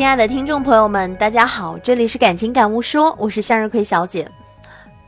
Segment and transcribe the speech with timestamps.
[0.00, 4.26] 亲爱的听众朋友们，大家好，这里是感情感悟说，我是向日葵小姐。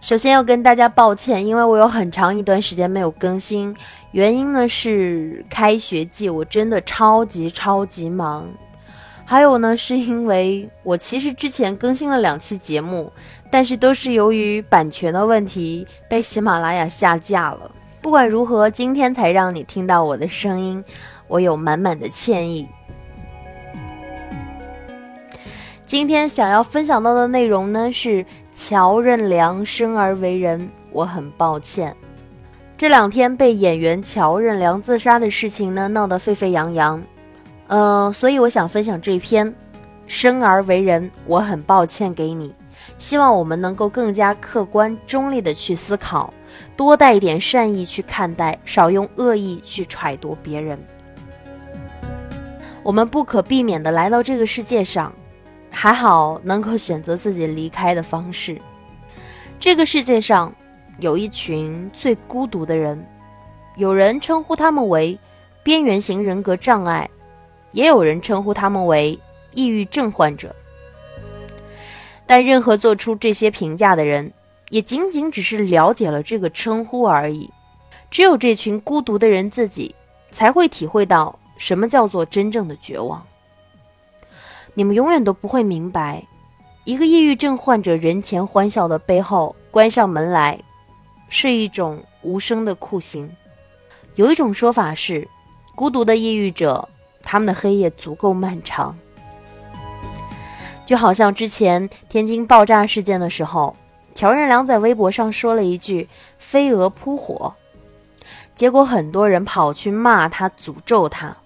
[0.00, 3.76] 首先要跟大家抱歉，因为我有很长一段时间没有更新，
[4.12, 8.48] 原因呢是开学季，我真的超级超级忙。
[9.26, 13.12] 还有呢，是因为我其实之前更新了两期节目，
[13.50, 17.70] 但是都是由于版权的问题被喜马拉雅下架了。
[18.00, 20.82] 不管如何，今天才让你听到我的声音，
[21.26, 22.66] 我有满满的歉意。
[25.88, 28.22] 今天想要分享到的内容呢是
[28.54, 31.96] 乔任梁生而为人，我很抱歉。
[32.76, 37.02] 这两天被演员乔任梁自杀的事情呢闹得沸沸扬扬，
[37.68, 39.54] 嗯，所以我想分享这篇
[40.06, 42.54] 生而为人，我很抱歉给你。
[42.98, 46.34] 希望我们能够更加客观中立的去思考，
[46.76, 50.78] 多带一点善意去看待，少用恶意去揣度别人。
[52.82, 55.10] 我们不可避免的来到这个世界上。
[55.70, 58.60] 还好能够选择自己离开的方式。
[59.60, 60.54] 这个世界上
[61.00, 63.04] 有一群最孤独的人，
[63.76, 65.18] 有人称呼他们为
[65.62, 67.08] 边缘型人格障碍，
[67.72, 69.18] 也有人称呼他们为
[69.52, 70.54] 抑郁症患者。
[72.26, 74.32] 但任何做出这些评价的人，
[74.70, 77.50] 也仅仅只是了解了这个称呼而已。
[78.10, 79.94] 只有这群孤独的人自己，
[80.30, 83.26] 才会体会到什么叫做真正的绝望。
[84.78, 86.22] 你们永远都不会明白，
[86.84, 90.56] 一个抑郁症患者人前欢笑的背后，关上门来
[91.28, 93.28] 是一种无声的酷刑。
[94.14, 95.26] 有一种说法是，
[95.74, 96.88] 孤独的抑郁者，
[97.24, 98.96] 他们的黑夜足够漫长。
[100.86, 103.74] 就好像之前天津爆炸事件的时候，
[104.14, 107.52] 乔任梁在微博上说了一句“飞蛾扑火”，
[108.54, 111.36] 结果很多人跑去骂他、诅咒他，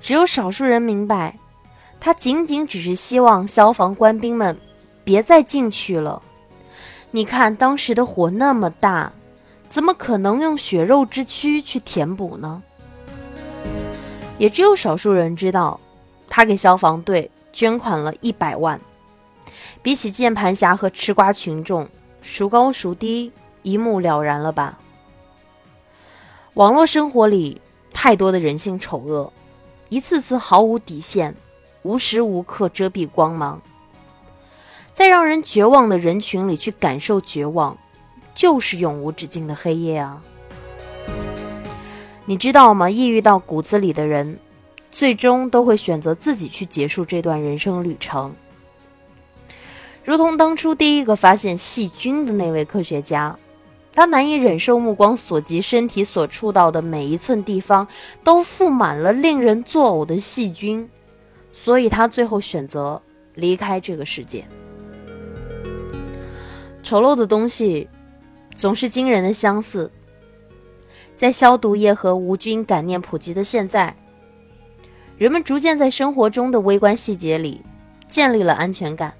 [0.00, 1.36] 只有少数人明白。
[2.00, 4.58] 他仅仅只是希望消防官兵们
[5.04, 6.22] 别再进去了。
[7.10, 9.12] 你看当时的火那么大，
[9.68, 12.62] 怎么可能用血肉之躯去填补呢？
[14.38, 15.78] 也只有少数人知道，
[16.28, 18.80] 他给消防队捐款了一百万。
[19.82, 21.88] 比起键盘侠和吃瓜群众，
[22.22, 24.78] 孰高孰低，一目了然了吧？
[26.54, 27.60] 网络生活里
[27.92, 29.32] 太多的人性丑恶，
[29.88, 31.34] 一次次毫无底线。
[31.82, 33.60] 无时无刻遮蔽光芒，
[34.92, 37.78] 在让人绝望的人群里去感受绝望，
[38.34, 40.20] 就是永无止境的黑夜啊！
[42.26, 42.90] 你知道吗？
[42.90, 44.38] 抑郁到骨子里的人，
[44.92, 48.34] 最终都会选择自己去结束这段人生旅程。
[50.04, 53.38] 如同当初第一个发现细菌的那位科学家，
[53.92, 57.88] 他难以忍受目光所及，身体所触到的每一寸地方
[58.22, 60.88] 都覆满了令人作呕的细菌。
[61.52, 63.00] 所以他最后选择
[63.34, 64.46] 离开这个世界。
[66.82, 67.88] 丑陋的东西
[68.56, 69.90] 总是惊人的相似。
[71.14, 73.94] 在消毒液和无菌感念普及的现在，
[75.18, 77.60] 人们逐渐在生活中的微观细节里
[78.08, 79.12] 建立了安全感。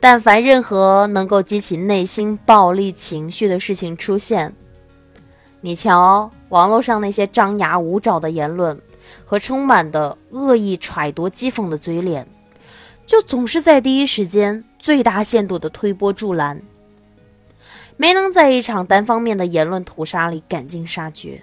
[0.00, 4.52] 但凡任何能够激起内心暴力情绪的事情出现，
[5.60, 8.80] 你瞧网络上那些张牙舞爪的言论。
[9.24, 12.26] 和充满的恶意揣度、讥讽的嘴脸，
[13.06, 16.62] 就总是在第一时间最大限度的推波助澜，
[17.96, 21.42] 没能在一场单方面的言论屠杀里赶尽杀绝。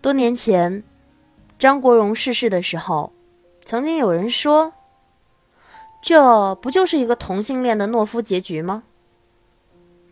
[0.00, 0.82] 多年前，
[1.58, 3.12] 张国荣逝世的时候，
[3.64, 4.72] 曾经有人说
[6.02, 8.84] ：“这不就是一个同性恋的懦夫结局吗？”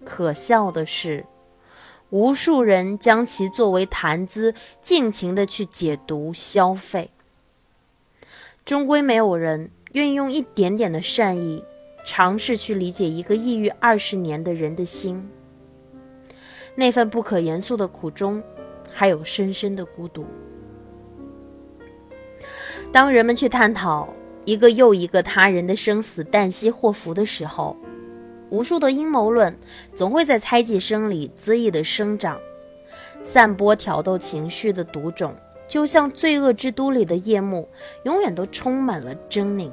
[0.05, 1.25] 可笑的是。
[2.11, 7.11] 无数人将其作为谈资，尽情的去解读消费。
[8.65, 11.65] 终归没有人愿意用一点点的善意，
[12.05, 15.29] 尝试去理解一个抑郁二十年的人的心。
[16.75, 18.43] 那份不可言诉的苦衷，
[18.93, 20.25] 还有深深的孤独。
[22.91, 24.09] 当人们去探讨
[24.45, 27.77] 一个又一个他人的生死旦夕祸福的时候，
[28.51, 29.57] 无数的阴谋论
[29.95, 32.39] 总会在猜忌声里恣意的生长，
[33.23, 35.35] 散播挑逗情绪的毒种，
[35.67, 37.69] 就像罪恶之都里的夜幕，
[38.05, 39.71] 永远都充满了狰狞。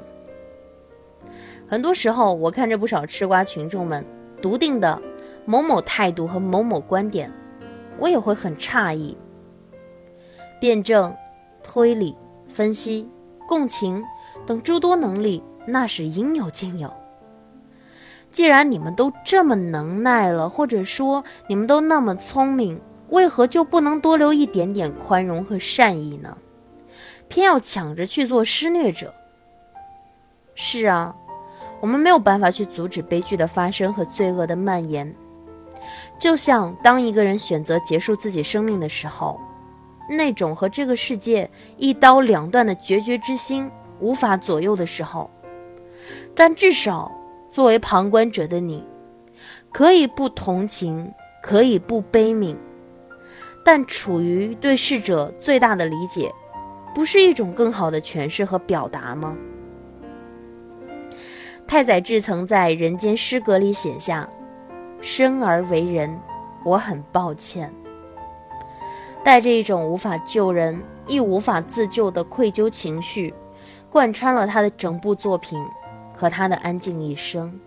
[1.68, 4.04] 很多时候，我看着不少吃瓜群众们
[4.40, 5.00] 笃定的
[5.44, 7.32] 某某态度和某某观点，
[7.98, 9.16] 我也会很诧异。
[10.60, 11.14] 辩证、
[11.62, 12.14] 推理、
[12.48, 13.08] 分析、
[13.48, 14.04] 共情
[14.46, 16.92] 等诸多能力，那是应有尽有。
[18.30, 26.36] 既然你们都这么能耐了，或者说你们都那么聪明，为何就不能多留一点点宽容和善意呢？
[27.28, 29.12] 偏要抢着去做施虐者。
[30.54, 31.14] 是啊，
[31.80, 35.14] 我们没有办法去阻止悲剧的发生和罪恶的蔓延。
[36.18, 39.40] 就像当一个人选择结束自己生命的时候，
[40.08, 45.30] 那种和这个世界一刀两断的决绝之心无法左右的时候，
[46.34, 47.10] 但至少
[47.56, 48.84] 作为旁观者的你，
[49.72, 51.10] 可以不同情，
[51.42, 52.54] 可以不悲悯，
[53.64, 56.30] 但处于对逝者最大的理解，
[56.94, 59.34] 不是一种更好的诠释和表达吗？
[61.66, 64.28] 太宰治曾在《人间失格》里写下
[65.00, 66.20] ：“生而为人，
[66.62, 67.72] 我很抱歉。”
[69.24, 73.32] 带着一种无法救人亦无法自救的愧疚情绪，
[73.88, 75.58] 贯穿了他的整部作品
[76.16, 77.60] 和他的安静一生。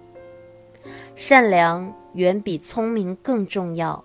[1.16, 4.04] 善良远比聪明更重要，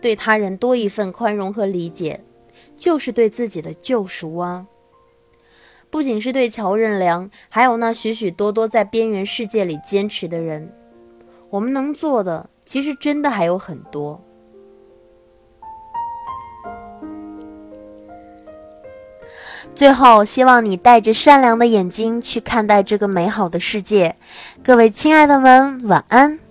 [0.00, 2.24] 对他人多一份宽容和理解，
[2.76, 4.66] 就是对自己的救赎啊。
[5.90, 10.72] 不仅是对乔任梁，还有那许许多多在边缘世界里坚持的人，
[11.48, 14.22] 我们能做的其实真的还有很多。
[19.74, 24.16] 最后，希望你带着善良的眼睛去看待这个美好的世界。
[24.62, 26.49] 各位亲爱的们，晚安。